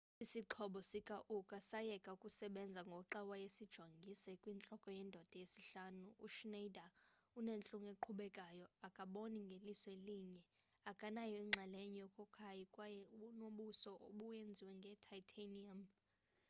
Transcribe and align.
isixhobo 0.23 0.79
sikauka 0.89 1.57
sayeka 1.69 2.09
ukusebenza 2.17 2.81
ngoxa 2.89 3.19
wayesijongise 3.29 4.31
kwintloko 4.41 4.87
yendoda 4.97 5.35
yesihlanu 5.43 6.05
uschneider 6.25 6.89
unentlungu 7.39 7.89
eqhubekayo 7.95 8.65
akaboni 8.87 9.39
ngeliso 9.49 9.87
elinye 9.97 10.39
akanayo 10.91 11.35
inxalenye 11.45 11.99
yokakayi 12.05 12.63
kwaye 12.73 13.01
unobuso 13.33 13.91
obenziwe 14.07 14.73
nge-titanium 14.79 15.79